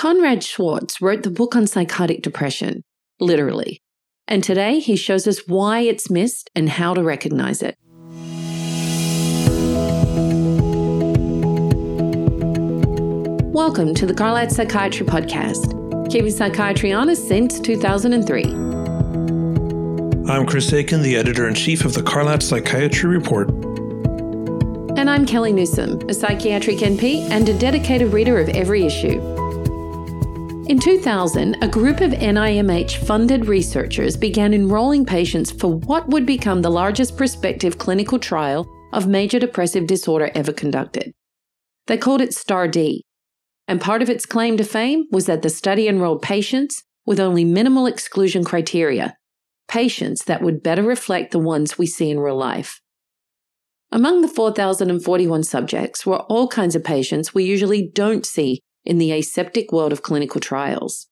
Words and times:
Conrad 0.00 0.42
Swartz 0.42 1.02
wrote 1.02 1.24
the 1.24 1.30
book 1.30 1.54
on 1.54 1.66
psychotic 1.66 2.22
depression, 2.22 2.84
literally. 3.20 3.82
And 4.26 4.42
today 4.42 4.78
he 4.78 4.96
shows 4.96 5.28
us 5.28 5.46
why 5.46 5.80
it's 5.80 6.08
missed 6.08 6.48
and 6.54 6.70
how 6.70 6.94
to 6.94 7.02
recognize 7.02 7.60
it. 7.60 7.76
Welcome 13.52 13.92
to 13.96 14.06
the 14.06 14.14
Carlat 14.14 14.50
Psychiatry 14.50 15.04
Podcast, 15.04 16.10
keeping 16.10 16.30
psychiatry 16.30 16.94
honest 16.94 17.28
since 17.28 17.60
2003. 17.60 18.44
I'm 20.32 20.46
Chris 20.46 20.72
Aiken, 20.72 21.02
the 21.02 21.16
editor 21.18 21.46
in 21.46 21.52
chief 21.52 21.84
of 21.84 21.92
the 21.92 22.00
Carlat 22.00 22.42
Psychiatry 22.42 23.10
Report. 23.10 23.50
And 24.96 25.10
I'm 25.10 25.26
Kellie 25.26 25.52
Newsome, 25.52 26.00
a 26.08 26.14
psychiatric 26.14 26.78
NP 26.78 27.28
and 27.28 27.46
a 27.50 27.58
dedicated 27.58 28.14
reader 28.14 28.38
of 28.38 28.48
every 28.48 28.86
issue. 28.86 29.39
In 30.70 30.78
2000, 30.78 31.56
a 31.62 31.66
group 31.66 32.00
of 32.00 32.12
NIMH 32.12 33.04
funded 33.04 33.46
researchers 33.46 34.16
began 34.16 34.54
enrolling 34.54 35.04
patients 35.04 35.50
for 35.50 35.74
what 35.74 36.08
would 36.10 36.24
become 36.24 36.62
the 36.62 36.70
largest 36.70 37.16
prospective 37.16 37.76
clinical 37.76 38.20
trial 38.20 38.70
of 38.92 39.08
major 39.08 39.40
depressive 39.40 39.88
disorder 39.88 40.30
ever 40.32 40.52
conducted. 40.52 41.10
They 41.88 41.98
called 41.98 42.20
it 42.20 42.34
STAR-D, 42.34 43.02
and 43.66 43.80
part 43.80 44.00
of 44.00 44.08
its 44.08 44.24
claim 44.24 44.56
to 44.58 44.62
fame 44.62 45.06
was 45.10 45.26
that 45.26 45.42
the 45.42 45.50
study 45.50 45.88
enrolled 45.88 46.22
patients 46.22 46.84
with 47.04 47.18
only 47.18 47.44
minimal 47.44 47.86
exclusion 47.86 48.44
criteria, 48.44 49.16
patients 49.66 50.26
that 50.26 50.40
would 50.40 50.62
better 50.62 50.84
reflect 50.84 51.32
the 51.32 51.40
ones 51.40 51.78
we 51.78 51.86
see 51.88 52.12
in 52.12 52.20
real 52.20 52.36
life. 52.36 52.80
Among 53.90 54.20
the 54.20 54.28
4,041 54.28 55.42
subjects 55.42 56.06
were 56.06 56.20
all 56.28 56.46
kinds 56.46 56.76
of 56.76 56.84
patients 56.84 57.34
we 57.34 57.42
usually 57.42 57.90
don't 57.92 58.24
see 58.24 58.60
in 58.84 58.98
the 58.98 59.12
aseptic 59.12 59.72
world 59.72 59.92
of 59.92 60.02
clinical 60.02 60.40
trials. 60.40 61.06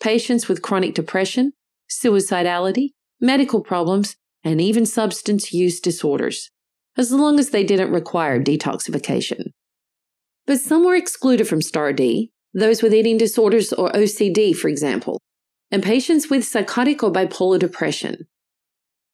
Patients 0.00 0.48
with 0.48 0.62
chronic 0.62 0.94
depression, 0.94 1.52
suicidality, 1.90 2.90
medical 3.20 3.60
problems, 3.62 4.16
and 4.44 4.60
even 4.60 4.86
substance 4.86 5.52
use 5.52 5.80
disorders, 5.80 6.50
as 6.96 7.12
long 7.12 7.38
as 7.38 7.50
they 7.50 7.64
didn't 7.64 7.90
require 7.90 8.42
detoxification. 8.42 9.52
But 10.46 10.60
some 10.60 10.84
were 10.84 10.94
excluded 10.94 11.48
from 11.48 11.60
STAR-D, 11.60 12.30
those 12.54 12.82
with 12.82 12.94
eating 12.94 13.18
disorders 13.18 13.72
or 13.72 13.90
OCD, 13.92 14.56
for 14.56 14.68
example, 14.68 15.20
and 15.70 15.82
patients 15.82 16.30
with 16.30 16.44
psychotic 16.46 17.02
or 17.02 17.12
bipolar 17.12 17.58
depression. 17.58 18.26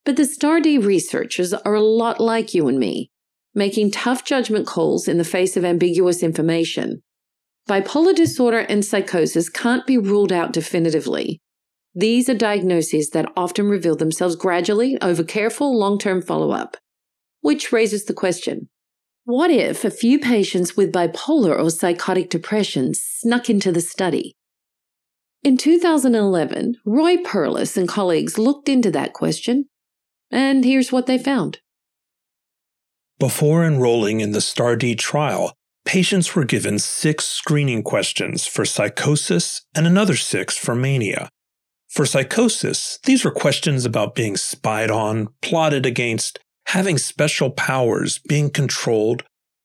But 0.05 0.15
the 0.15 0.25
STAR-D 0.25 0.77
researchers 0.77 1.53
are 1.53 1.73
a 1.73 1.81
lot 1.81 2.21
like 2.21 2.53
you 2.53 2.67
and 2.67 2.79
me, 2.79 3.11
making 3.53 3.91
tough 3.91 4.23
judgment 4.23 4.67
calls 4.67 5.07
in 5.07 5.17
the 5.17 5.23
face 5.23 5.57
of 5.57 5.65
ambiguous 5.65 6.21
information 6.21 7.01
Bipolar 7.67 8.13
disorder 8.13 8.59
and 8.59 8.85
psychosis 8.85 9.49
can't 9.49 9.87
be 9.87 9.97
ruled 9.97 10.31
out 10.31 10.53
definitively. 10.53 11.41
These 11.95 12.29
are 12.29 12.35
diagnoses 12.35 13.09
that 13.11 13.31
often 13.35 13.67
reveal 13.67 13.95
themselves 13.95 14.35
gradually 14.35 14.97
over 15.01 15.23
careful 15.23 15.77
long 15.77 15.97
term 15.97 16.21
follow 16.21 16.51
up. 16.51 16.77
Which 17.41 17.71
raises 17.71 18.05
the 18.05 18.13
question 18.13 18.69
what 19.27 19.49
if 19.49 19.83
a 19.83 19.89
few 19.89 20.19
patients 20.19 20.77
with 20.77 20.91
bipolar 20.91 21.59
or 21.59 21.71
psychotic 21.71 22.29
depression 22.29 22.93
snuck 22.93 23.49
into 23.49 23.71
the 23.71 23.81
study? 23.81 24.35
In 25.43 25.57
2011, 25.57 26.75
Roy 26.85 27.17
Perlis 27.17 27.75
and 27.75 27.87
colleagues 27.87 28.37
looked 28.37 28.69
into 28.69 28.91
that 28.91 29.13
question, 29.13 29.65
and 30.29 30.63
here's 30.63 30.91
what 30.91 31.07
they 31.07 31.17
found. 31.17 31.59
Before 33.17 33.65
enrolling 33.65 34.19
in 34.19 34.31
the 34.31 34.41
STAR-D 34.41 34.93
trial, 34.95 35.53
patients 35.85 36.35
were 36.35 36.43
given 36.43 36.79
six 36.79 37.25
screening 37.25 37.83
questions 37.83 38.45
for 38.45 38.65
psychosis 38.65 39.61
and 39.75 39.87
another 39.87 40.15
six 40.15 40.57
for 40.57 40.75
mania. 40.75 41.29
For 41.87 42.05
psychosis, 42.05 42.99
these 43.05 43.23
were 43.23 43.31
questions 43.31 43.85
about 43.85 44.15
being 44.15 44.35
spied 44.35 44.91
on, 44.91 45.29
plotted 45.41 45.85
against, 45.85 46.39
having 46.67 46.97
special 46.97 47.51
powers, 47.51 48.19
being 48.27 48.49
controlled, 48.49 49.23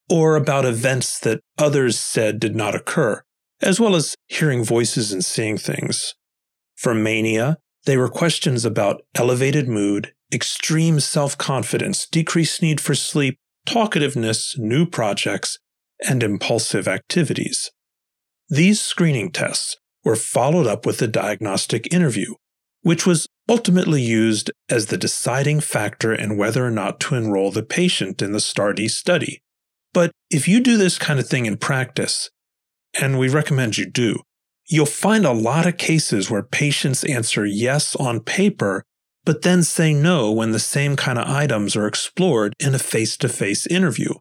or 0.08 0.36
about 0.36 0.64
events 0.64 1.18
that 1.20 1.40
others 1.58 1.98
said 1.98 2.38
did 2.38 2.54
not 2.54 2.74
occur, 2.74 3.22
as 3.62 3.80
well 3.80 3.96
as 3.96 4.14
hearing 4.28 4.62
voices 4.62 5.12
and 5.12 5.24
seeing 5.24 5.56
things. 5.56 6.14
For 6.76 6.94
mania, 6.94 7.56
they 7.86 7.96
were 7.96 8.08
questions 8.08 8.64
about 8.64 9.02
elevated 9.14 9.68
mood, 9.68 10.12
extreme 10.32 11.00
self 11.00 11.36
confidence, 11.36 12.06
decreased 12.06 12.62
need 12.62 12.80
for 12.80 12.94
sleep, 12.94 13.36
talkativeness, 13.66 14.58
new 14.58 14.86
projects, 14.86 15.58
and 16.08 16.22
impulsive 16.22 16.88
activities. 16.88 17.70
These 18.48 18.80
screening 18.80 19.30
tests 19.30 19.76
were 20.04 20.16
followed 20.16 20.66
up 20.66 20.86
with 20.86 21.00
a 21.02 21.06
diagnostic 21.06 21.92
interview, 21.92 22.34
which 22.82 23.06
was 23.06 23.26
ultimately 23.48 24.02
used 24.02 24.50
as 24.68 24.86
the 24.86 24.96
deciding 24.96 25.60
factor 25.60 26.14
in 26.14 26.36
whether 26.36 26.64
or 26.64 26.70
not 26.70 27.00
to 27.00 27.14
enroll 27.14 27.50
the 27.50 27.62
patient 27.62 28.22
in 28.22 28.32
the 28.32 28.40
STAR-D 28.40 28.88
study. 28.88 29.42
But 29.92 30.12
if 30.30 30.46
you 30.48 30.60
do 30.60 30.76
this 30.76 30.98
kind 30.98 31.18
of 31.18 31.28
thing 31.28 31.46
in 31.46 31.56
practice, 31.56 32.30
and 33.00 33.18
we 33.18 33.28
recommend 33.28 33.76
you 33.76 33.86
do, 33.86 34.20
you'll 34.68 34.86
find 34.86 35.24
a 35.24 35.32
lot 35.32 35.66
of 35.66 35.76
cases 35.76 36.30
where 36.30 36.42
patients 36.42 37.04
answer 37.04 37.44
yes 37.44 37.96
on 37.96 38.20
paper, 38.20 38.84
but 39.24 39.42
then 39.42 39.62
say 39.62 39.92
no 39.92 40.30
when 40.32 40.52
the 40.52 40.58
same 40.58 40.96
kind 40.96 41.18
of 41.18 41.28
items 41.28 41.76
are 41.76 41.86
explored 41.86 42.54
in 42.58 42.74
a 42.74 42.78
face 42.78 43.16
to 43.18 43.28
face 43.28 43.66
interview. 43.66 44.14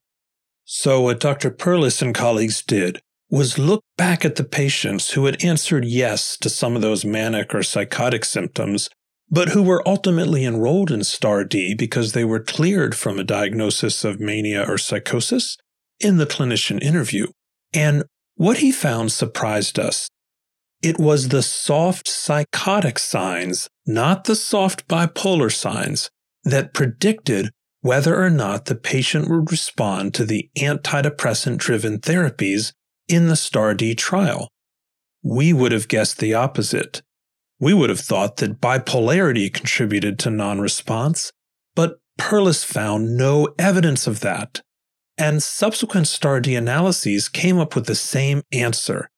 So, 0.71 1.01
what 1.01 1.19
Dr. 1.19 1.49
Perlis 1.49 1.99
and 1.99 2.13
colleagues 2.13 2.61
did 2.61 3.01
was 3.27 3.57
look 3.57 3.83
back 3.97 4.23
at 4.23 4.35
the 4.35 4.43
patients 4.43 5.13
who 5.13 5.25
had 5.25 5.43
answered 5.43 5.83
yes 5.83 6.37
to 6.37 6.47
some 6.47 6.75
of 6.75 6.83
those 6.83 7.03
manic 7.03 7.55
or 7.55 7.63
psychotic 7.63 8.23
symptoms, 8.23 8.87
but 9.31 9.49
who 9.49 9.63
were 9.63 9.81
ultimately 9.87 10.45
enrolled 10.45 10.91
in 10.91 11.03
STAR-D 11.03 11.73
because 11.73 12.11
they 12.11 12.23
were 12.23 12.39
cleared 12.39 12.93
from 12.93 13.17
a 13.17 13.23
diagnosis 13.23 14.05
of 14.05 14.19
mania 14.19 14.63
or 14.63 14.77
psychosis 14.77 15.57
in 15.99 16.17
the 16.17 16.27
clinician 16.27 16.79
interview. 16.83 17.25
And 17.73 18.03
what 18.35 18.57
he 18.57 18.71
found 18.71 19.11
surprised 19.11 19.79
us. 19.79 20.07
It 20.83 20.99
was 20.99 21.29
the 21.29 21.41
soft 21.41 22.07
psychotic 22.07 22.99
signs, 22.99 23.69
not 23.87 24.25
the 24.25 24.35
soft 24.35 24.87
bipolar 24.87 25.51
signs, 25.51 26.11
that 26.43 26.75
predicted 26.75 27.49
whether 27.81 28.21
or 28.21 28.29
not 28.29 28.65
the 28.65 28.75
patient 28.75 29.29
would 29.29 29.51
respond 29.51 30.13
to 30.13 30.25
the 30.25 30.49
antidepressant 30.57 31.57
driven 31.57 31.99
therapies 31.99 32.73
in 33.07 33.27
the 33.27 33.35
STAR-D 33.35 33.95
trial. 33.95 34.49
We 35.23 35.53
would 35.53 35.71
have 35.71 35.87
guessed 35.87 36.19
the 36.19 36.33
opposite. 36.33 37.01
We 37.59 37.73
would 37.73 37.89
have 37.89 37.99
thought 37.99 38.37
that 38.37 38.61
bipolarity 38.61 39.53
contributed 39.53 40.19
to 40.19 40.29
non 40.29 40.59
response, 40.59 41.31
but 41.75 41.99
Perlis 42.19 42.65
found 42.65 43.17
no 43.17 43.53
evidence 43.57 44.07
of 44.07 44.21
that. 44.21 44.61
And 45.17 45.43
subsequent 45.43 46.07
STAR-D 46.07 46.55
analyses 46.55 47.27
came 47.27 47.59
up 47.59 47.75
with 47.75 47.85
the 47.85 47.95
same 47.95 48.41
answer. 48.53 49.09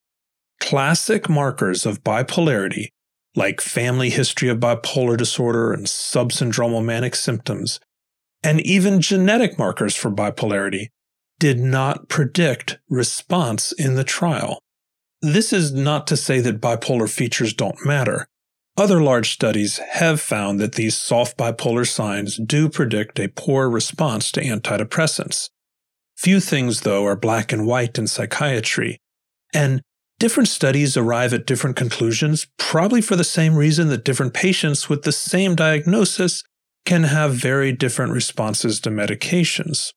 Classic 0.59 1.29
markers 1.29 1.85
of 1.85 2.03
bipolarity, 2.03 2.87
like 3.35 3.61
family 3.61 4.09
history 4.09 4.49
of 4.49 4.59
bipolar 4.59 5.17
disorder 5.17 5.71
and 5.73 5.85
subsyndromal 5.85 6.83
manic 6.83 7.15
symptoms, 7.15 7.79
and 8.43 8.59
even 8.61 9.01
genetic 9.01 9.57
markers 9.57 9.95
for 9.95 10.11
bipolarity 10.11 10.87
did 11.39 11.59
not 11.59 12.07
predict 12.07 12.77
response 12.89 13.71
in 13.71 13.95
the 13.95 14.03
trial. 14.03 14.59
This 15.21 15.53
is 15.53 15.71
not 15.73 16.07
to 16.07 16.17
say 16.17 16.39
that 16.39 16.61
bipolar 16.61 17.09
features 17.09 17.53
don't 17.53 17.85
matter. 17.85 18.27
Other 18.77 19.01
large 19.01 19.31
studies 19.31 19.77
have 19.77 20.21
found 20.21 20.59
that 20.59 20.73
these 20.73 20.97
soft 20.97 21.37
bipolar 21.37 21.87
signs 21.87 22.37
do 22.37 22.69
predict 22.69 23.19
a 23.19 23.27
poor 23.27 23.69
response 23.69 24.31
to 24.31 24.41
antidepressants. 24.41 25.49
Few 26.15 26.39
things, 26.39 26.81
though, 26.81 27.05
are 27.05 27.15
black 27.15 27.51
and 27.51 27.67
white 27.67 27.97
in 27.97 28.07
psychiatry, 28.07 28.99
and 29.53 29.81
different 30.19 30.47
studies 30.47 30.95
arrive 30.95 31.33
at 31.33 31.47
different 31.47 31.75
conclusions, 31.75 32.47
probably 32.57 33.01
for 33.01 33.15
the 33.15 33.23
same 33.23 33.55
reason 33.55 33.89
that 33.89 34.05
different 34.05 34.33
patients 34.33 34.87
with 34.87 35.01
the 35.01 35.11
same 35.11 35.55
diagnosis 35.55 36.43
can 36.85 37.03
have 37.03 37.33
very 37.33 37.71
different 37.71 38.11
responses 38.11 38.79
to 38.81 38.89
medications. 38.89 39.93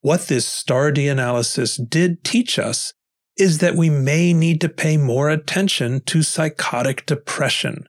What 0.00 0.28
this 0.28 0.46
STAR-D 0.46 1.08
analysis 1.08 1.76
did 1.76 2.24
teach 2.24 2.58
us 2.58 2.92
is 3.36 3.58
that 3.58 3.76
we 3.76 3.90
may 3.90 4.32
need 4.32 4.60
to 4.60 4.68
pay 4.68 4.96
more 4.96 5.28
attention 5.28 6.00
to 6.06 6.22
psychotic 6.22 7.06
depression. 7.06 7.86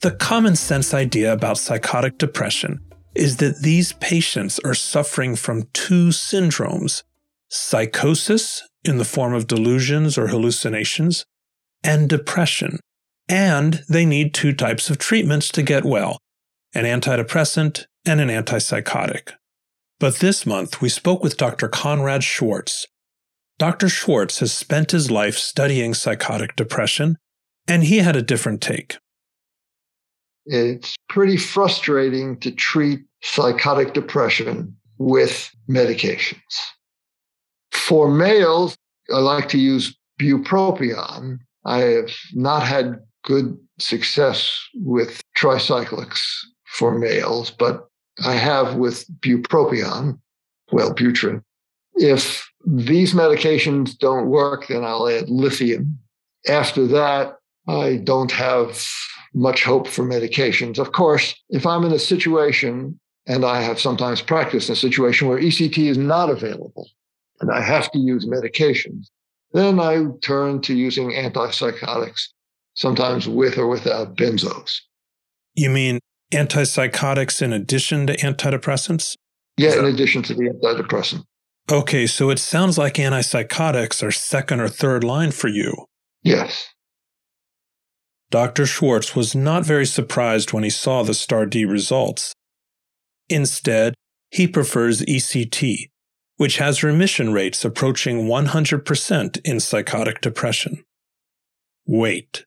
The 0.00 0.16
common 0.18 0.56
sense 0.56 0.94
idea 0.94 1.32
about 1.32 1.58
psychotic 1.58 2.16
depression 2.16 2.80
is 3.14 3.36
that 3.38 3.62
these 3.62 3.92
patients 3.94 4.58
are 4.60 4.74
suffering 4.74 5.36
from 5.36 5.64
two 5.72 6.08
syndromes 6.08 7.02
psychosis 7.50 8.62
in 8.84 8.98
the 8.98 9.04
form 9.04 9.34
of 9.34 9.46
delusions 9.46 10.16
or 10.16 10.28
hallucinations, 10.28 11.24
and 11.82 12.08
depression. 12.08 12.78
And 13.28 13.82
they 13.88 14.06
need 14.06 14.32
two 14.32 14.52
types 14.52 14.90
of 14.90 14.98
treatments 14.98 15.48
to 15.50 15.62
get 15.62 15.84
well 15.84 16.18
an 16.72 16.84
antidepressant 16.84 17.84
and 18.06 18.20
an 18.20 18.28
antipsychotic. 18.28 19.32
But 19.98 20.16
this 20.16 20.46
month, 20.46 20.80
we 20.80 20.88
spoke 20.88 21.22
with 21.22 21.36
Dr. 21.36 21.68
Conrad 21.68 22.22
Swartz. 22.22 22.86
Dr. 23.58 23.88
Swartz 23.88 24.38
has 24.38 24.52
spent 24.52 24.92
his 24.92 25.10
life 25.10 25.36
studying 25.36 25.92
psychotic 25.94 26.54
depression, 26.56 27.18
and 27.66 27.82
he 27.84 27.98
had 27.98 28.16
a 28.16 28.22
different 28.22 28.62
take. 28.62 28.96
It's 30.46 30.96
pretty 31.08 31.36
frustrating 31.36 32.38
to 32.38 32.52
treat 32.52 33.00
psychotic 33.22 33.92
depression 33.92 34.76
with 34.98 35.50
medications. 35.68 36.38
For 37.72 38.10
males, 38.10 38.76
I 39.12 39.18
like 39.18 39.48
to 39.50 39.58
use 39.58 39.96
bupropion. 40.20 41.38
I 41.64 41.78
have 41.78 42.10
not 42.34 42.62
had 42.62 43.00
good 43.24 43.58
success 43.78 44.56
with 44.74 45.22
tricyclics 45.36 46.20
for 46.66 46.98
males, 46.98 47.50
but 47.50 47.88
I 48.24 48.34
have 48.34 48.76
with 48.76 49.06
bupropion, 49.20 50.18
Wellbutrin. 50.72 51.42
If 51.94 52.48
these 52.66 53.14
medications 53.14 53.96
don't 53.98 54.28
work, 54.28 54.68
then 54.68 54.84
I'll 54.84 55.08
add 55.08 55.28
lithium. 55.28 55.98
After 56.48 56.86
that, 56.86 57.36
I 57.68 57.96
don't 58.04 58.32
have 58.32 58.86
much 59.34 59.64
hope 59.64 59.86
for 59.86 60.04
medications. 60.04 60.78
Of 60.78 60.92
course, 60.92 61.34
if 61.50 61.66
I'm 61.66 61.84
in 61.84 61.92
a 61.92 61.98
situation, 61.98 62.98
and 63.26 63.44
I 63.44 63.60
have 63.60 63.78
sometimes 63.78 64.22
practiced 64.22 64.68
in 64.68 64.72
a 64.72 64.76
situation 64.76 65.28
where 65.28 65.38
ECT 65.38 65.78
is 65.86 65.98
not 65.98 66.30
available 66.30 66.88
and 67.40 67.50
I 67.50 67.60
have 67.60 67.90
to 67.92 67.98
use 67.98 68.26
medications, 68.26 69.06
then 69.52 69.80
I 69.80 70.04
turn 70.22 70.60
to 70.62 70.74
using 70.74 71.10
antipsychotics, 71.10 72.28
sometimes 72.74 73.28
with 73.28 73.58
or 73.58 73.66
without 73.66 74.16
benzos. 74.16 74.80
You 75.54 75.70
mean 75.70 75.98
antipsychotics 76.32 77.42
in 77.42 77.52
addition 77.52 78.06
to 78.06 78.16
antidepressants? 78.18 79.16
Yeah, 79.56 79.78
in 79.78 79.84
addition 79.86 80.22
to 80.24 80.34
the 80.34 80.50
antidepressant. 80.50 81.24
Okay, 81.70 82.06
so 82.06 82.30
it 82.30 82.38
sounds 82.38 82.78
like 82.78 82.94
antipsychotics 82.94 84.02
are 84.02 84.10
second 84.12 84.60
or 84.60 84.68
third 84.68 85.04
line 85.04 85.30
for 85.30 85.48
you. 85.48 85.86
Yes. 86.22 86.68
Dr. 88.30 88.66
Swartz 88.66 89.16
was 89.16 89.34
not 89.34 89.64
very 89.64 89.86
surprised 89.86 90.52
when 90.52 90.62
he 90.62 90.70
saw 90.70 91.02
the 91.02 91.14
STAR-D 91.14 91.64
results. 91.64 92.32
Instead, 93.28 93.94
he 94.30 94.46
prefers 94.46 95.02
ECT, 95.02 95.90
which 96.40 96.56
has 96.56 96.82
remission 96.82 97.34
rates 97.34 97.66
approaching 97.66 98.24
100% 98.24 99.40
in 99.44 99.60
psychotic 99.60 100.22
depression. 100.22 100.82
Wait, 101.84 102.46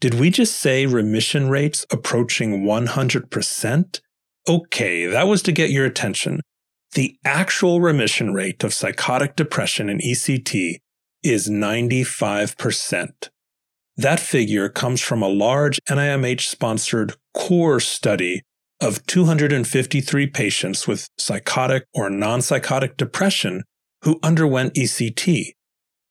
did 0.00 0.14
we 0.14 0.28
just 0.28 0.56
say 0.56 0.86
remission 0.86 1.48
rates 1.48 1.86
approaching 1.92 2.64
100%? 2.64 4.00
Okay, 4.48 5.06
that 5.06 5.28
was 5.28 5.40
to 5.42 5.52
get 5.52 5.70
your 5.70 5.86
attention. 5.86 6.40
The 6.94 7.16
actual 7.24 7.80
remission 7.80 8.34
rate 8.34 8.64
of 8.64 8.74
psychotic 8.74 9.36
depression 9.36 9.88
in 9.88 9.98
ECT 9.98 10.78
is 11.22 11.48
95%. 11.48 13.28
That 13.96 14.18
figure 14.18 14.68
comes 14.68 15.00
from 15.00 15.22
a 15.22 15.28
large 15.28 15.78
NIMH 15.88 16.40
sponsored 16.40 17.14
core 17.34 17.78
study 17.78 18.42
of 18.80 19.04
253 19.06 20.26
patients 20.28 20.86
with 20.86 21.08
psychotic 21.18 21.84
or 21.92 22.10
non 22.10 22.40
psychotic 22.40 22.96
depression 22.96 23.64
who 24.02 24.20
underwent 24.22 24.74
ECT. 24.74 25.52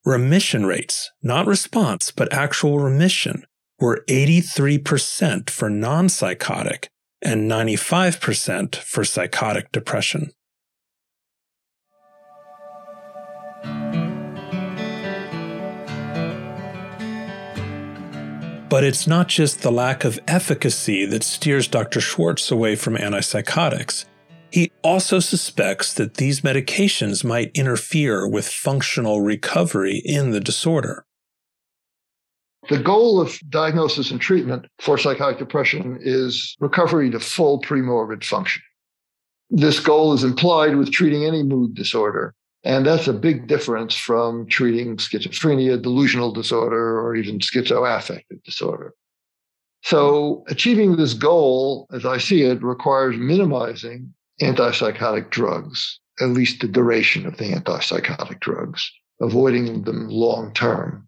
Remission 0.06 0.66
rates, 0.66 1.12
not 1.22 1.48
response, 1.48 2.12
but 2.12 2.32
actual 2.32 2.80
remission, 2.80 3.44
were 3.80 4.04
83% 4.10 5.50
for 5.50 5.70
non 5.70 6.10
psychotic 6.10 6.90
and 7.22 7.50
95% 7.50 8.76
for 8.76 9.04
psychotic 9.04 9.72
depression. 9.72 10.32
But 18.70 18.84
it's 18.84 19.08
not 19.08 19.30
just 19.30 19.62
the 19.62 19.72
lack 19.72 20.04
of 20.04 20.20
efficacy 20.28 21.06
that 21.06 21.24
steers 21.24 21.68
Dr. 21.68 22.02
Swartz 22.02 22.52
away 22.52 22.76
from 22.76 22.96
antipsychotics. 22.96 24.06
He 24.52 24.72
also 24.84 25.20
suspects 25.20 25.94
that 25.94 26.16
these 26.16 26.42
medications 26.42 27.24
might 27.24 27.52
interfere 27.54 28.28
with 28.28 28.48
functional 28.48 29.22
recovery 29.22 30.02
in 30.04 30.32
the 30.32 30.40
disorder. 30.40 31.06
The 32.70 32.80
goal 32.80 33.22
of 33.22 33.40
diagnosis 33.50 34.12
and 34.12 34.20
treatment 34.20 34.66
for 34.80 34.98
psychotic 34.98 35.38
depression 35.38 36.00
is 36.02 36.56
recovery 36.60 37.10
to 37.12 37.20
full 37.20 37.62
premorbid 37.62 38.26
function. 38.26 38.62
This 39.50 39.80
goal 39.80 40.12
is 40.12 40.26
implied 40.26 40.76
with 40.76 40.92
treating 40.92 41.24
any 41.24 41.44
mood 41.44 41.74
disorder. 41.74 42.34
And 42.68 42.86
that's 42.86 43.08
a 43.08 43.14
big 43.14 43.48
difference 43.48 43.96
from 43.96 44.46
treating 44.46 44.98
schizophrenia, 44.98 45.82
delusional 45.82 46.34
disorder, 46.34 47.00
or 47.00 47.16
even 47.16 47.40
schizoaffective 47.40 48.44
disorder. 48.44 48.94
So 49.84 50.44
achieving 50.50 50.98
this 50.98 51.14
goal, 51.14 51.88
as 51.94 52.06
I 52.06 52.18
see 52.18 52.42
it, 52.42 52.62
requires 52.62 53.16
minimizing 53.16 54.14
antipsychotic 54.42 55.30
drugs, 55.30 56.02
at 56.20 56.32
least 56.32 56.60
the 56.60 56.68
duration 56.68 57.26
of 57.26 57.38
the 57.38 57.54
antipsychotic 57.54 58.42
drugs, 58.42 58.92
avoiding 59.22 59.84
them 59.84 60.10
long 60.10 60.54
term. 60.54 61.08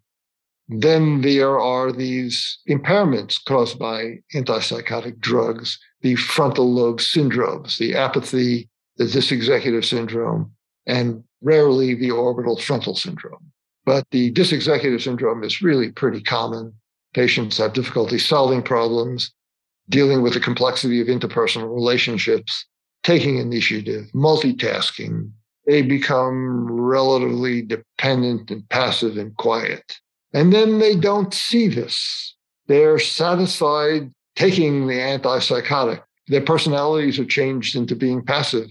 Then 0.66 1.20
there 1.20 1.60
are 1.60 1.92
these 1.92 2.58
impairments 2.70 3.36
caused 3.44 3.78
by 3.78 4.20
antipsychotic 4.34 5.18
drugs, 5.18 5.78
the 6.00 6.14
frontal 6.14 6.72
lobe 6.72 7.00
syndromes, 7.00 7.76
the 7.76 7.96
apathy, 7.96 8.70
the 8.96 9.04
dysexecutive 9.04 9.84
syndrome, 9.84 10.54
and 10.86 11.22
rarely 11.40 11.94
the 11.94 12.10
orbital 12.10 12.56
frontal 12.56 12.96
syndrome. 12.96 13.52
But 13.84 14.04
the 14.10 14.32
dysexecutive 14.32 15.02
syndrome 15.02 15.42
is 15.42 15.62
really 15.62 15.90
pretty 15.90 16.22
common. 16.22 16.74
Patients 17.14 17.58
have 17.58 17.72
difficulty 17.72 18.18
solving 18.18 18.62
problems, 18.62 19.32
dealing 19.88 20.22
with 20.22 20.34
the 20.34 20.40
complexity 20.40 21.00
of 21.00 21.08
interpersonal 21.08 21.74
relationships, 21.74 22.66
taking 23.02 23.38
initiative, 23.38 24.06
multitasking. 24.14 25.30
They 25.66 25.82
become 25.82 26.70
relatively 26.70 27.62
dependent 27.62 28.50
and 28.50 28.68
passive 28.68 29.16
and 29.16 29.36
quiet. 29.36 29.98
And 30.32 30.52
then 30.52 30.78
they 30.78 30.94
don't 30.94 31.34
see 31.34 31.68
this. 31.68 32.36
They're 32.66 32.98
satisfied 32.98 34.12
taking 34.36 34.86
the 34.86 34.94
antipsychotic. 34.94 36.02
Their 36.28 36.40
personalities 36.40 37.18
are 37.18 37.24
changed 37.24 37.74
into 37.74 37.96
being 37.96 38.24
passive. 38.24 38.68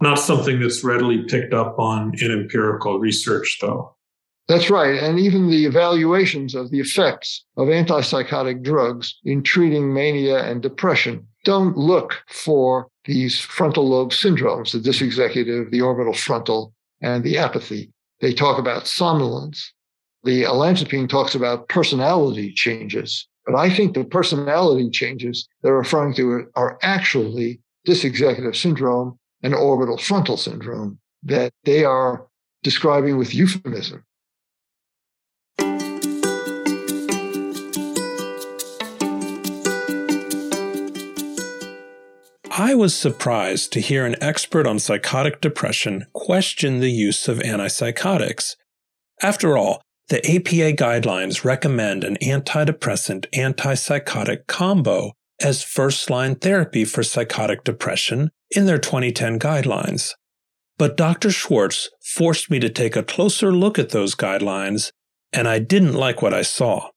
Not 0.00 0.18
something 0.18 0.60
that's 0.60 0.84
readily 0.84 1.24
picked 1.24 1.54
up 1.54 1.78
on 1.78 2.12
in 2.20 2.30
empirical 2.30 2.98
research, 2.98 3.58
though. 3.60 3.96
That's 4.48 4.70
right. 4.70 5.02
And 5.02 5.18
even 5.18 5.48
the 5.50 5.64
evaluations 5.64 6.54
of 6.54 6.70
the 6.70 6.78
effects 6.78 7.44
of 7.56 7.68
antipsychotic 7.68 8.62
drugs 8.62 9.18
in 9.24 9.42
treating 9.42 9.92
mania 9.92 10.44
and 10.44 10.62
depression 10.62 11.26
don't 11.44 11.76
look 11.76 12.22
for 12.28 12.88
these 13.06 13.40
frontal 13.40 13.88
lobe 13.88 14.10
syndromes, 14.10 14.72
the 14.72 14.78
dysexecutive, 14.78 15.70
the 15.70 15.80
orbital 15.80 16.12
frontal, 16.12 16.72
and 17.00 17.24
the 17.24 17.38
apathy. 17.38 17.90
They 18.20 18.32
talk 18.32 18.58
about 18.58 18.86
somnolence. 18.86 19.72
The 20.24 20.42
olanzapine 20.42 21.08
talks 21.08 21.34
about 21.34 21.68
personality 21.68 22.52
changes. 22.52 23.26
But 23.46 23.56
I 23.56 23.70
think 23.70 23.94
the 23.94 24.04
personality 24.04 24.90
changes 24.90 25.48
they're 25.62 25.76
referring 25.76 26.14
to 26.14 26.46
are 26.54 26.78
actually 26.82 27.60
dysexecutive 27.86 28.56
syndrome 28.56 29.18
and 29.46 29.54
orbital 29.54 29.96
frontal 29.96 30.36
syndrome 30.36 30.98
that 31.22 31.52
they 31.62 31.84
are 31.84 32.26
describing 32.64 33.16
with 33.16 33.32
euphemism. 33.32 34.02
I 42.58 42.74
was 42.74 42.96
surprised 42.96 43.72
to 43.74 43.80
hear 43.80 44.04
an 44.04 44.16
expert 44.20 44.66
on 44.66 44.80
psychotic 44.80 45.40
depression 45.40 46.06
question 46.12 46.80
the 46.80 46.90
use 46.90 47.28
of 47.28 47.38
antipsychotics. 47.38 48.56
After 49.22 49.56
all, 49.56 49.80
the 50.08 50.18
APA 50.26 50.74
guidelines 50.74 51.44
recommend 51.44 52.02
an 52.02 52.16
antidepressant 52.20 53.26
antipsychotic 53.32 54.48
combo 54.48 55.12
as 55.40 55.62
first 55.62 56.10
line 56.10 56.34
therapy 56.34 56.84
for 56.84 57.04
psychotic 57.04 57.62
depression 57.62 58.32
in 58.56 58.66
their 58.66 58.78
2010 58.78 59.38
guidelines. 59.38 60.12
But 60.78 60.96
Dr. 60.96 61.30
Swartz 61.30 61.90
forced 62.02 62.50
me 62.50 62.58
to 62.60 62.68
take 62.68 62.96
a 62.96 63.02
closer 63.02 63.52
look 63.52 63.78
at 63.78 63.90
those 63.90 64.14
guidelines, 64.14 64.92
and 65.32 65.48
I 65.48 65.58
didn't 65.58 65.94
like 65.94 66.22
what 66.22 66.34
I 66.34 66.42
saw. 66.42 66.90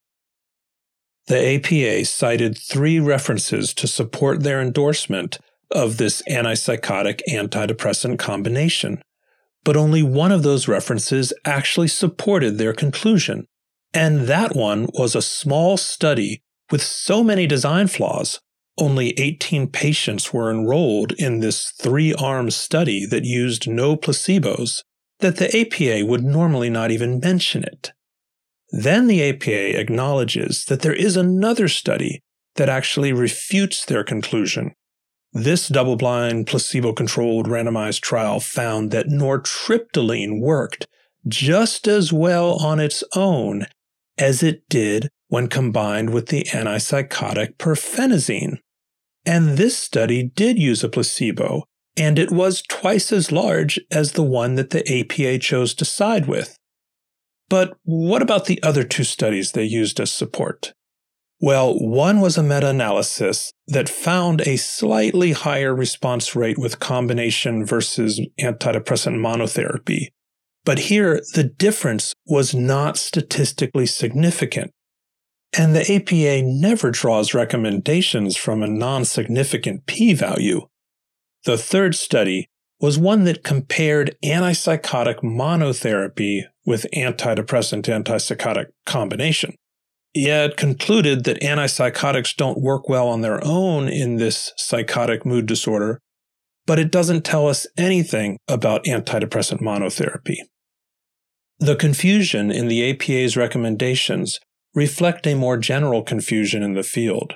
The 1.28 1.56
APA 1.56 2.06
cited 2.06 2.58
three 2.58 3.00
references 3.00 3.74
to 3.76 3.88
support 3.88 4.44
their 4.44 4.62
endorsement 4.62 5.38
of 5.72 5.98
this 5.98 6.24
antipsychotic 6.30 7.22
antidepressant 7.30 8.18
combination, 8.18 9.02
but 9.64 9.78
only 9.78 10.02
one 10.02 10.32
of 10.32 10.44
those 10.44 10.68
references 10.68 11.32
actually 11.46 11.88
supported 11.88 12.58
their 12.58 12.74
conclusion, 12.74 13.46
and 13.94 14.22
that 14.22 14.56
one 14.56 14.88
was 14.94 15.16
a 15.16 15.22
small 15.22 15.78
study 15.78 16.42
with 16.72 16.82
so 16.82 17.24
many 17.24 17.46
design 17.46 17.88
flaws 17.88 18.40
only 18.80 19.18
18 19.20 19.68
patients 19.68 20.34
were 20.34 20.52
enrolled 20.52 21.12
in 21.14 21.40
this 21.40 21.72
three 21.80 22.14
arm 22.14 22.50
study 22.50 23.06
that 23.06 23.26
used 23.26 23.70
no 23.70 23.96
placebos, 23.96 24.84
that 25.20 25.38
the 25.38 25.56
APA 25.56 26.06
would 26.06 26.24
normally 26.24 26.70
not 26.70 26.92
even 26.92 27.20
mention 27.20 27.64
it. 27.64 27.92
Then 28.72 29.08
the 29.08 29.28
APA 29.30 29.80
acknowledges 29.80 30.66
that 30.66 30.82
there 30.82 30.94
is 30.94 31.16
another 31.18 31.68
study 31.68 32.22
that 32.56 32.70
actually 32.70 33.14
refutes 33.14 33.86
their 33.86 34.04
conclusion. 34.04 34.74
This 35.34 35.68
double 35.68 35.96
blind, 35.96 36.48
placebo 36.48 36.94
controlled 36.94 37.48
randomized 37.48 38.02
trial 38.02 38.40
found 38.40 38.92
that 38.92 39.08
nortriptyline 39.08 40.42
worked 40.42 40.88
just 41.28 41.88
as 41.88 42.12
well 42.12 42.54
on 42.64 42.80
its 42.80 43.04
own 43.16 43.66
as 44.18 44.42
it 44.42 44.68
did 44.70 45.10
when 45.28 45.48
combined 45.48 46.10
with 46.12 46.28
the 46.28 46.44
antipsychotic 46.52 47.58
perphenazine. 47.58 48.58
And 49.26 49.58
this 49.58 49.78
study 49.78 50.24
did 50.24 50.58
use 50.58 50.84
a 50.84 50.90
placebo, 50.90 51.64
and 51.98 52.18
it 52.18 52.32
was 52.32 52.62
twice 52.62 53.12
as 53.12 53.32
large 53.32 53.80
as 53.92 54.14
the 54.14 54.24
one 54.24 54.56
that 54.56 54.70
the 54.70 54.88
APA 54.88 55.40
chose 55.40 55.74
to 55.76 55.86
side 55.86 56.28
with. 56.28 56.58
But 57.50 57.78
what 57.84 58.22
about 58.22 58.46
the 58.46 58.62
other 58.64 58.84
two 58.84 59.04
studies 59.04 59.52
they 59.52 59.64
used 59.64 60.00
as 60.00 60.12
support? 60.12 60.74
Well, 61.42 61.74
one 61.80 62.20
was 62.20 62.38
a 62.38 62.44
meta 62.44 62.70
analysis 62.70 63.54
that 63.68 63.88
found 63.88 64.42
a 64.42 64.58
slightly 64.58 65.32
higher 65.32 65.74
response 65.74 66.36
rate 66.36 66.58
with 66.58 66.80
combination 66.80 67.66
versus 67.66 68.20
antidepressant 68.40 69.16
monotherapy. 69.16 70.10
But 70.66 70.80
here, 70.80 71.22
the 71.34 71.46
difference 71.46 72.14
was 72.26 72.54
not 72.54 72.98
statistically 72.98 73.86
significant. 73.86 74.72
And 75.58 75.76
the 75.76 75.96
APA 75.96 76.44
never 76.46 76.92
draws 76.92 77.34
recommendations 77.34 78.38
from 78.38 78.62
a 78.62 78.68
non 78.68 79.06
significant 79.06 79.86
p 79.88 80.14
value. 80.14 80.68
The 81.46 81.58
third 81.58 81.96
study 81.96 82.50
was 82.80 82.98
one 82.98 83.24
that 83.26 83.44
compared 83.44 84.16
antipsychotic 84.24 85.22
monotherapy 85.22 86.44
with 86.66 86.86
antidepressant 86.96 87.84
antipsychotic 87.84 88.68
combination. 88.86 89.56
Yet 90.14 90.58
concluded 90.58 91.24
that 91.26 91.42
antipsychotics 91.42 92.36
don't 92.36 92.62
work 92.62 92.88
well 92.88 93.08
on 93.10 93.22
their 93.22 93.44
own 93.44 93.88
in 93.88 94.16
this 94.16 94.54
psychotic 94.58 95.26
mood 95.26 95.46
disorder, 95.46 96.00
but 96.66 96.80
it 96.80 96.92
doesn't 96.92 97.26
tell 97.26 97.48
us 97.48 97.68
anything 97.78 98.38
about 98.48 98.86
antidepressant 98.86 99.62
monotherapy. 99.62 100.38
The 101.60 101.76
confusion 101.76 102.52
in 102.52 102.70
the 102.70 102.90
APA's 102.90 103.36
recommendations 103.36 104.40
reflect 104.74 105.26
a 105.28 105.36
more 105.36 105.58
general 105.58 106.04
confusion 106.04 106.64
in 106.64 106.74
the 106.74 106.84
field. 106.84 107.36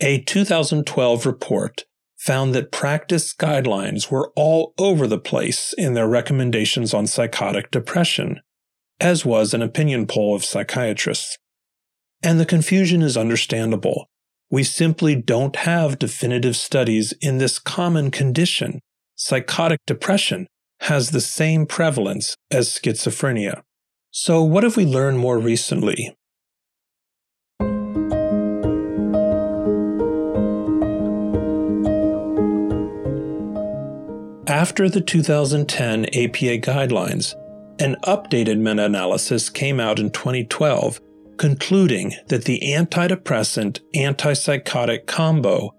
A 0.00 0.20
2012 0.20 1.26
report 1.26 1.84
found 2.16 2.54
that 2.54 2.72
practice 2.72 3.32
guidelines 3.32 4.10
were 4.10 4.32
all 4.36 4.74
over 4.78 5.06
the 5.06 5.18
place 5.18 5.72
in 5.78 5.94
their 5.94 6.08
recommendations 6.08 6.92
on 6.92 7.06
psychotic 7.06 7.70
depression, 7.70 8.40
as 9.00 9.24
was 9.24 9.54
an 9.54 9.62
opinion 9.62 10.06
poll 10.06 10.34
of 10.34 10.44
psychiatrists. 10.44 11.38
And 12.22 12.40
the 12.40 12.46
confusion 12.46 13.02
is 13.02 13.16
understandable. 13.16 14.06
We 14.50 14.64
simply 14.64 15.14
don't 15.14 15.56
have 15.56 15.98
definitive 15.98 16.56
studies 16.56 17.14
in 17.20 17.38
this 17.38 17.58
common 17.58 18.10
condition. 18.10 18.80
Psychotic 19.14 19.80
depression 19.86 20.48
has 20.80 21.10
the 21.10 21.20
same 21.20 21.66
prevalence 21.66 22.34
as 22.50 22.68
schizophrenia. 22.68 23.62
So, 24.10 24.42
what 24.42 24.64
have 24.64 24.76
we 24.76 24.86
learned 24.86 25.18
more 25.18 25.38
recently? 25.38 26.16
After 34.58 34.88
the 34.88 35.00
2010 35.00 36.06
APA 36.06 36.58
guidelines, 36.66 37.36
an 37.78 37.94
updated 38.02 38.58
meta 38.58 38.86
analysis 38.86 39.50
came 39.50 39.78
out 39.78 40.00
in 40.00 40.10
2012 40.10 41.00
concluding 41.36 42.14
that 42.26 42.44
the 42.44 42.58
antidepressant 42.62 43.78
antipsychotic 43.94 45.06
combo 45.06 45.70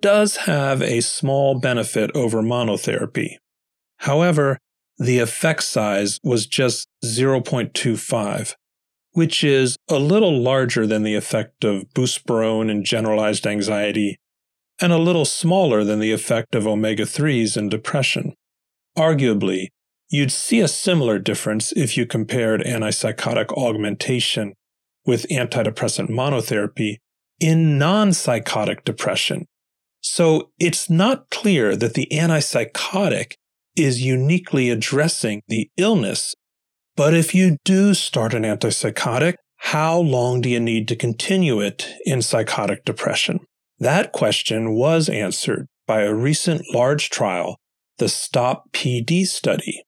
does 0.00 0.36
have 0.36 0.82
a 0.82 1.00
small 1.00 1.58
benefit 1.58 2.12
over 2.14 2.40
monotherapy. 2.40 3.38
However, 3.96 4.58
the 4.98 5.18
effect 5.18 5.64
size 5.64 6.20
was 6.22 6.46
just 6.46 6.86
0.25, 7.04 8.54
which 9.14 9.42
is 9.42 9.76
a 9.88 9.98
little 9.98 10.40
larger 10.40 10.86
than 10.86 11.02
the 11.02 11.16
effect 11.16 11.64
of 11.64 11.92
buspirone 11.92 12.70
in 12.70 12.84
generalized 12.84 13.48
anxiety 13.48 14.16
and 14.80 14.92
a 14.92 14.98
little 14.98 15.24
smaller 15.24 15.84
than 15.84 15.98
the 15.98 16.12
effect 16.12 16.54
of 16.54 16.66
omega 16.66 17.04
3s 17.04 17.56
in 17.56 17.68
depression. 17.68 18.34
Arguably, 18.96 19.68
you'd 20.10 20.32
see 20.32 20.60
a 20.60 20.68
similar 20.68 21.18
difference 21.18 21.72
if 21.72 21.96
you 21.96 22.06
compared 22.06 22.62
antipsychotic 22.62 23.52
augmentation 23.56 24.54
with 25.04 25.26
antidepressant 25.28 26.08
monotherapy 26.08 26.96
in 27.40 27.78
non 27.78 28.12
psychotic 28.12 28.84
depression. 28.84 29.46
So 30.00 30.50
it's 30.58 30.88
not 30.88 31.30
clear 31.30 31.76
that 31.76 31.94
the 31.94 32.08
antipsychotic 32.12 33.34
is 33.76 34.02
uniquely 34.02 34.70
addressing 34.70 35.42
the 35.48 35.70
illness. 35.76 36.34
But 36.96 37.14
if 37.14 37.34
you 37.34 37.56
do 37.64 37.94
start 37.94 38.34
an 38.34 38.42
antipsychotic, 38.42 39.34
how 39.58 39.98
long 39.98 40.40
do 40.40 40.48
you 40.48 40.60
need 40.60 40.88
to 40.88 40.96
continue 40.96 41.60
it 41.60 41.88
in 42.04 42.22
psychotic 42.22 42.84
depression? 42.84 43.40
That 43.78 44.12
question 44.12 44.74
was 44.74 45.08
answered 45.08 45.66
by 45.86 46.02
a 46.02 46.14
recent 46.14 46.62
large 46.72 47.10
trial, 47.10 47.58
the 47.98 48.08
STOP 48.08 48.72
PD 48.72 49.26
study, 49.26 49.82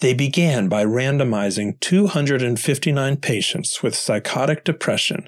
they 0.00 0.14
began 0.14 0.68
by 0.68 0.84
randomizing 0.84 1.78
259 1.80 3.16
patients 3.16 3.82
with 3.82 3.96
psychotic 3.96 4.64
depression 4.64 5.26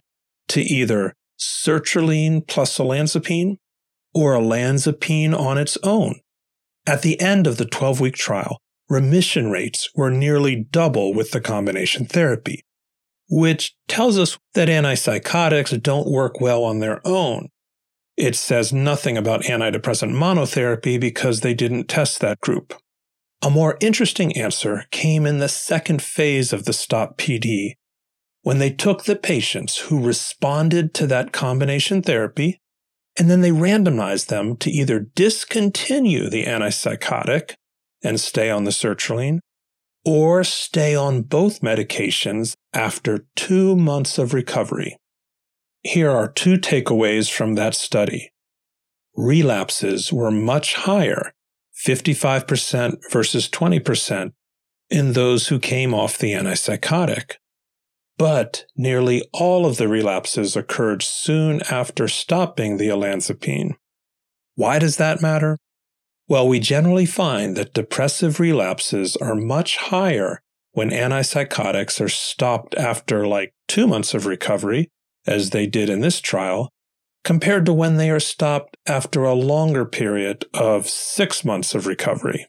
to 0.49 0.61
either 0.61 1.15
sertraline 1.39 2.47
plus 2.47 2.79
olanzapine 2.79 3.57
or 4.15 4.35
olanzapine 4.35 5.37
on 5.37 5.59
its 5.59 5.77
own. 5.83 6.21
At 6.87 7.03
the 7.03 7.21
end 7.21 7.47
of 7.47 7.57
the 7.57 7.65
12 7.65 8.01
week 8.01 8.15
trial, 8.15 8.59
remission 8.89 9.51
rates 9.51 9.89
were 9.95 10.11
nearly 10.11 10.67
double 10.71 11.15
with 11.15 11.33
the 11.33 11.41
combination 11.41 12.07
therapy, 12.07 12.63
which 13.29 13.75
tells 13.89 14.19
us 14.19 14.39
that 14.55 14.69
antipsychotics 14.69 15.83
don't 15.83 16.11
work 16.11 16.41
well 16.41 16.63
on 16.65 16.79
their 16.79 17.01
own. 17.07 17.49
It 18.21 18.37
says 18.37 18.71
nothing 18.71 19.17
about 19.17 19.45
antidepressant 19.45 20.13
monotherapy 20.13 21.01
because 21.01 21.41
they 21.41 21.55
didn't 21.55 21.89
test 21.89 22.21
that 22.21 22.39
group. 22.41 22.75
A 23.41 23.49
more 23.49 23.79
interesting 23.81 24.37
answer 24.37 24.85
came 24.91 25.25
in 25.25 25.39
the 25.39 25.49
second 25.49 26.03
phase 26.03 26.53
of 26.53 26.67
the 26.67 26.75
STOP 26.75 27.17
PD, 27.17 27.77
when 28.43 28.59
they 28.59 28.69
took 28.69 29.05
the 29.05 29.17
patients 29.17 29.79
who 29.79 30.05
responded 30.05 30.93
to 30.93 31.07
that 31.07 31.33
combination 31.33 32.03
therapy 32.03 32.61
and 33.19 33.31
then 33.31 33.41
they 33.41 33.53
randomized 33.53 34.27
them 34.27 34.55
to 34.59 34.71
either 34.71 35.01
discontinue 35.01 36.29
the 36.29 36.45
antipsychotic 36.45 37.55
and 38.05 38.21
stay 38.21 38.51
on 38.51 38.65
the 38.65 38.71
sertraline 38.71 39.39
or 40.05 40.45
stay 40.45 40.95
on 40.95 41.23
both 41.23 41.63
medications 41.63 42.53
after 42.75 43.25
two 43.35 43.77
months 43.77 44.19
of 44.19 44.35
recovery. 44.35 44.99
Here 45.83 46.11
are 46.11 46.31
two 46.31 46.57
takeaways 46.59 47.31
from 47.31 47.55
that 47.55 47.75
study. 47.75 48.33
Relapses 49.17 50.13
were 50.13 50.31
much 50.31 50.75
higher 50.75 51.33
55% 51.87 52.99
versus 53.11 53.49
20% 53.49 54.33
in 54.91 55.13
those 55.13 55.49
who 55.49 55.59
came 55.59 55.95
off 55.95 56.19
the 56.19 56.33
antipsychotic. 56.33 57.37
But 58.19 58.67
nearly 58.77 59.23
all 59.33 59.65
of 59.65 59.79
the 59.79 59.89
relapses 59.89 60.55
occurred 60.55 61.03
soon 61.03 61.63
after 61.71 62.07
stopping 62.09 62.77
the 62.77 62.89
olanzapine. 62.89 63.77
Why 64.57 64.79
does 64.79 64.99
that 64.99 65.23
matter? 65.23 65.57
Well, 66.29 66.47
we 66.47 66.61
generally 66.61 67.07
find 67.07 67.57
that 67.57 67.73
depressive 67.73 68.39
relapses 68.39 69.17
are 69.17 69.35
much 69.35 69.79
higher 69.79 70.43
when 70.73 70.91
antipsychotics 70.91 72.01
are 72.01 72.11
stopped 72.11 72.75
after 72.75 73.27
like 73.27 73.55
two 73.67 73.87
months 73.87 74.13
of 74.13 74.27
recovery, 74.27 74.91
as 75.27 75.51
they 75.51 75.67
did 75.67 75.89
in 75.89 76.01
this 76.01 76.21
trial, 76.21 76.71
compared 77.25 77.67
to 77.67 77.73
when 77.73 77.97
they 77.97 78.11
are 78.11 78.21
stopped 78.21 78.77
after 78.87 79.25
a 79.25 79.35
longer 79.35 79.85
period 79.85 80.45
of 80.55 80.89
six 80.89 81.45
months 81.45 81.75
of 81.75 81.87
recovery. 81.87 82.47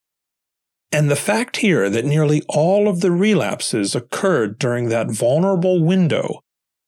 And 0.91 1.09
the 1.09 1.15
fact 1.15 1.57
here 1.57 1.89
that 1.89 2.05
nearly 2.05 2.41
all 2.49 2.87
of 2.87 3.01
the 3.01 3.11
relapses 3.11 3.95
occurred 3.95 4.59
during 4.59 4.89
that 4.89 5.11
vulnerable 5.11 5.83
window 5.83 6.41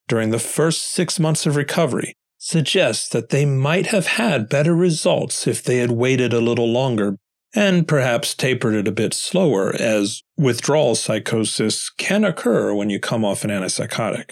during 0.08 0.32
the 0.32 0.40
first 0.40 0.92
six 0.92 1.20
months 1.20 1.46
of 1.46 1.56
recovery 1.56 2.14
suggests 2.38 3.08
that 3.10 3.30
they 3.30 3.46
might 3.46 3.88
have 3.88 4.08
had 4.08 4.50
better 4.50 4.76
results 4.76 5.48
if 5.48 5.64
they 5.64 5.78
had 5.78 5.92
waited 5.92 6.34
a 6.34 6.42
little 6.42 6.68
longer 6.68 7.16
and 7.56 7.88
perhaps 7.88 8.34
tapered 8.34 8.74
it 8.74 8.88
a 8.88 8.92
bit 8.92 9.14
slower, 9.14 9.74
as 9.80 10.24
withdrawal 10.38 10.96
psychosis 10.96 11.90
can 11.92 12.26
occur 12.26 12.74
when 12.74 12.90
you 12.90 13.00
come 13.00 13.24
off 13.24 13.44
an 13.44 13.52
antipsychotic. 13.52 14.32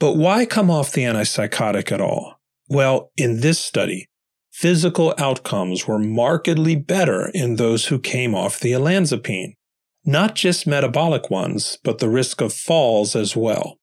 But 0.00 0.16
why 0.16 0.46
come 0.46 0.70
off 0.70 0.92
the 0.92 1.02
antipsychotic 1.02 1.92
at 1.92 2.00
all? 2.00 2.40
Well, 2.70 3.12
in 3.18 3.42
this 3.42 3.58
study, 3.58 4.08
physical 4.50 5.12
outcomes 5.18 5.86
were 5.86 5.98
markedly 5.98 6.74
better 6.74 7.30
in 7.34 7.56
those 7.56 7.88
who 7.88 7.98
came 7.98 8.34
off 8.34 8.58
the 8.58 8.72
olanzapine, 8.72 9.56
not 10.06 10.34
just 10.34 10.66
metabolic 10.66 11.28
ones, 11.28 11.76
but 11.84 11.98
the 11.98 12.08
risk 12.08 12.40
of 12.40 12.54
falls 12.54 13.14
as 13.14 13.36
well. 13.36 13.76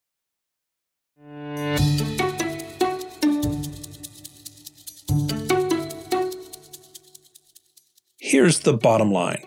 Here's 8.20 8.58
the 8.60 8.76
bottom 8.76 9.12
line 9.12 9.44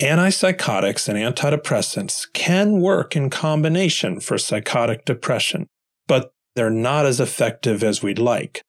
antipsychotics 0.00 1.08
and 1.08 1.16
antidepressants 1.16 2.26
can 2.32 2.80
work 2.80 3.14
in 3.14 3.30
combination 3.30 4.18
for 4.18 4.36
psychotic 4.36 5.04
depression, 5.04 5.68
but 6.06 6.32
they're 6.54 6.70
not 6.70 7.06
as 7.06 7.20
effective 7.20 7.82
as 7.82 8.02
we'd 8.02 8.18
like. 8.18 8.62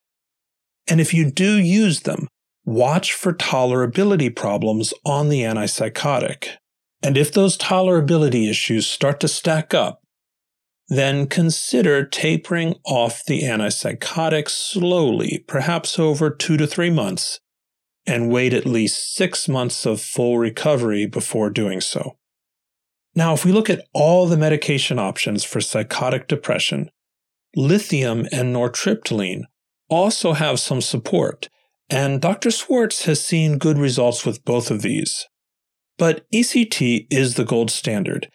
And 0.88 1.00
if 1.00 1.14
you 1.14 1.30
do 1.30 1.58
use 1.58 2.02
them, 2.02 2.28
watch 2.66 3.14
for 3.14 3.34
tolerability 3.34 4.34
problems 4.34 4.94
on 5.06 5.30
the 5.30 5.42
antipsychotic. 5.42 6.58
And 7.02 7.18
if 7.18 7.32
those 7.32 7.58
tolerability 7.58 8.50
issues 8.50 8.88
start 8.88 9.20
to 9.22 9.28
stack 9.28 9.74
up, 9.74 10.02
then 10.88 11.28
consider 11.28 12.06
tapering 12.06 12.76
off 12.86 13.26
the 13.26 13.42
antipsychotic 13.42 14.50
slowly, 14.50 15.44
perhaps 15.48 15.98
over 15.98 16.30
two 16.30 16.58
to 16.58 16.68
three 16.68 16.90
months, 16.90 17.40
and 18.06 18.30
wait 18.30 18.54
at 18.54 18.66
least 18.66 19.16
six 19.16 19.48
months 19.48 19.86
of 19.86 20.02
full 20.02 20.38
recovery 20.38 21.06
before 21.06 21.50
doing 21.50 21.82
so. 21.82 22.18
Now, 23.16 23.34
if 23.34 23.46
we 23.46 23.52
look 23.52 23.70
at 23.70 23.86
all 23.94 24.26
the 24.26 24.38
medication 24.38 25.00
options 25.00 25.44
for 25.44 25.62
psychotic 25.62 26.28
depression, 26.28 26.90
lithium 27.56 28.28
and 28.32 28.56
nortriptyline 28.56 29.44
also 29.90 30.34
have 30.34 30.60
some 30.60 30.82
support, 30.82 31.50
and 31.90 32.22
Dr. 32.22 32.52
Swartz 32.52 33.06
has 33.06 33.24
seen 33.24 33.58
good 33.58 33.78
results 33.78 34.26
with 34.26 34.44
both 34.46 34.72
of 34.72 34.82
these. 34.82 35.28
But 35.98 36.26
ECT 36.32 37.08
is 37.12 37.36
the 37.36 37.46
gold 37.46 37.70
standard, 37.70 38.30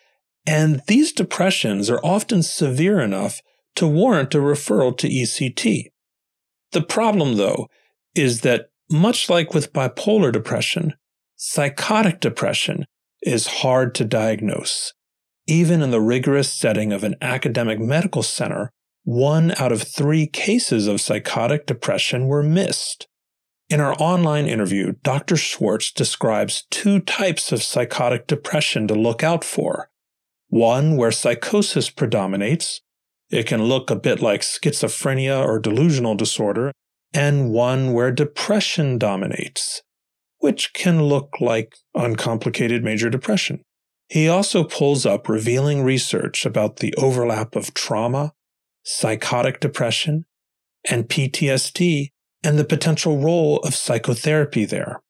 and 0.47 0.83
these 0.87 1.13
depressions 1.13 1.91
are 1.91 2.01
often 2.05 2.43
severe 2.43 3.01
enough 3.01 3.41
to 3.75 3.87
warrant 3.87 4.35
a 4.35 4.39
referral 4.39 4.97
to 4.99 5.09
ECT. 5.09 5.87
The 6.73 6.83
problem, 6.83 7.37
though, 7.37 7.69
is 8.15 8.43
that 8.43 8.67
much 8.91 9.29
like 9.29 9.55
with 9.55 9.73
bipolar 9.73 10.33
depression, 10.33 10.95
psychotic 11.37 12.21
depression 12.21 12.87
is 13.23 13.47
hard 13.47 13.95
to 13.97 14.05
diagnose. 14.05 14.93
Even 15.47 15.83
in 15.83 15.91
the 15.91 16.01
rigorous 16.01 16.53
setting 16.53 16.93
of 16.93 17.05
an 17.05 17.17
academic 17.21 17.79
medical 17.79 18.23
center, 18.23 18.71
one 19.09 19.55
out 19.59 19.73
of 19.73 19.83
three 19.83 20.27
cases 20.27 20.87
of 20.87 21.01
psychotic 21.01 21.65
depression 21.65 22.27
were 22.27 22.43
missed. 22.43 23.09
In 23.71 23.81
our 23.81 23.95
online 23.99 24.45
interview, 24.45 24.97
Dr. 25.03 25.39
Swartz 25.39 25.91
describes 25.91 26.67
two 26.71 27.01
types 27.01 27.51
of 27.51 27.63
psychotic 27.63 28.27
depression 28.27 28.87
to 28.87 28.95
look 28.95 29.23
out 29.23 29.45
for. 29.45 29.89
One 30.49 30.99
where 30.99 31.11
psychosis 31.11 31.89
predominates. 31.89 32.83
It 33.31 33.47
can 33.47 33.63
look 33.63 33.89
a 33.89 33.97
bit 33.97 34.21
like 34.21 34.43
schizophrenia 34.43 35.43
or 35.43 35.59
delusional 35.59 36.15
disorder 36.15 36.73
and 37.15 37.51
one 37.51 37.95
where 37.95 38.13
depression 38.13 38.99
dominates, 38.99 39.81
which 40.41 40.75
can 40.75 41.05
look 41.05 41.41
like 41.41 41.77
uncomplicated 41.95 42.85
major 42.85 43.09
depression. 43.09 43.63
He 44.11 44.29
also 44.29 44.65
pulls 44.65 45.07
up 45.07 45.31
revealing 45.31 45.83
research 45.83 46.45
about 46.45 46.77
the 46.77 46.95
overlap 46.97 47.57
of 47.57 47.73
trauma, 47.73 48.35
psychotic 48.89 49.61
depression, 49.61 50.25
and 50.89 51.09
PTSD, 51.09 52.09
and 52.43 52.59
the 52.59 52.65
potential 52.65 53.19
role 53.19 53.59
of 53.59 53.75
psychotherapy 53.75 54.65
there. 54.65 55.03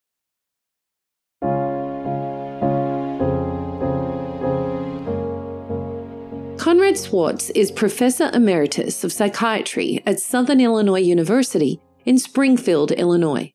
Conrad 6.58 6.98
Swartz 6.98 7.50
is 7.50 7.70
Professor 7.70 8.30
Emeritus 8.34 9.04
of 9.04 9.12
Psychiatry 9.12 10.02
at 10.04 10.18
Southern 10.18 10.60
Illinois 10.60 11.00
University 11.00 11.80
in 12.04 12.18
Springfield, 12.18 12.90
Illinois. 12.90 13.52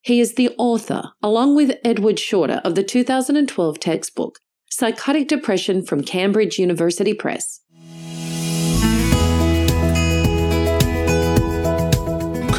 He 0.00 0.20
is 0.20 0.36
the 0.36 0.54
author, 0.56 1.12
along 1.22 1.54
with 1.54 1.78
Edward 1.84 2.18
Shorter, 2.18 2.62
of 2.64 2.76
the 2.76 2.82
2012 2.82 3.78
textbook, 3.78 4.38
Psychotic 4.70 5.28
Depression 5.28 5.84
from 5.84 6.02
Cambridge 6.02 6.58
University 6.58 7.12
Press. 7.12 7.60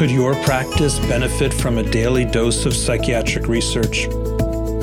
Could 0.02 0.10
your 0.10 0.34
practice 0.42 0.98
benefit 0.98 1.54
from 1.54 1.78
a 1.78 1.82
daily 1.84 2.24
dose 2.24 2.66
of 2.66 2.74
psychiatric 2.74 3.46
research? 3.46 4.08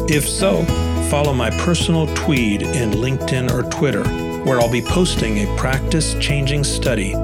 If 0.08 0.26
so, 0.26 0.64
follow 1.10 1.34
my 1.34 1.50
personal 1.50 2.08
tweed 2.16 2.62
in 2.62 2.92
LinkedIn 2.92 3.52
or 3.52 3.70
Twitter, 3.70 4.06
where 4.46 4.62
I'll 4.62 4.72
be 4.72 4.82
posting 4.82 5.40
a 5.40 5.58
practice 5.58 6.14
changing 6.22 6.64
study 6.64 7.16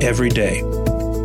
every 0.00 0.30
day 0.30 0.62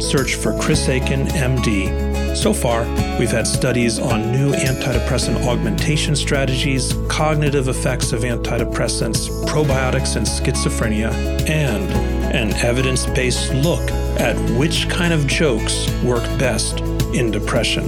search 0.02 0.36
for 0.36 0.58
Chris 0.60 0.90
Aiken, 0.90 1.28
MD. 1.28 2.36
So 2.36 2.54
far, 2.54 2.84
we've 3.18 3.32
had 3.32 3.48
studies 3.48 3.98
on 3.98 4.30
new 4.30 4.52
antidepressant 4.52 5.48
augmentation 5.48 6.13
strategies, 6.13 6.94
cognitive 7.08 7.70
effects 7.70 8.12
of 8.12 8.24
antidepressants, 8.24 9.30
probiotics 9.46 10.18
and 10.18 10.26
schizophrenia, 10.28 11.10
and 11.50 11.90
an 12.36 12.54
evidence 12.56 13.06
based 13.06 13.54
look 13.54 13.90
at 14.19 14.36
which 14.58 14.89
kind 14.89 15.13
of 15.13 15.27
jokes 15.27 15.89
work 16.03 16.23
best 16.39 16.82
in 17.13 17.32
depression. 17.32 17.88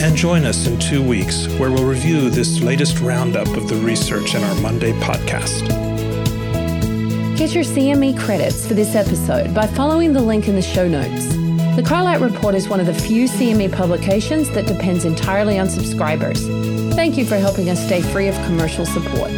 And 0.00 0.16
join 0.16 0.44
us 0.44 0.66
in 0.66 0.78
two 0.78 1.02
weeks 1.02 1.46
where 1.58 1.70
we'll 1.70 1.84
review 1.86 2.30
this 2.30 2.60
latest 2.60 3.00
roundup 3.00 3.48
of 3.48 3.68
the 3.68 3.76
research 3.76 4.34
in 4.34 4.44
our 4.44 4.54
Monday 4.60 4.92
podcast. 5.00 5.66
Get 7.36 7.54
your 7.54 7.64
CME 7.64 8.18
credits 8.18 8.66
for 8.66 8.74
this 8.74 8.94
episode 8.94 9.54
by 9.54 9.66
following 9.66 10.12
the 10.12 10.22
link 10.22 10.48
in 10.48 10.54
the 10.54 10.62
show 10.62 10.88
notes. 10.88 11.26
The 11.76 11.84
Carlat 11.84 12.20
Report 12.20 12.54
is 12.54 12.68
one 12.68 12.80
of 12.80 12.86
the 12.86 12.94
few 12.94 13.28
CME 13.28 13.72
publications 13.72 14.50
that 14.50 14.66
depends 14.66 15.04
entirely 15.04 15.58
on 15.58 15.68
subscribers. 15.68 16.46
Thank 16.94 17.16
you 17.16 17.24
for 17.24 17.36
helping 17.36 17.70
us 17.70 17.84
stay 17.84 18.02
free 18.02 18.26
of 18.26 18.34
commercial 18.46 18.84
support. 18.84 19.30